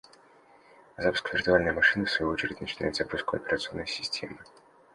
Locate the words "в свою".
2.05-2.31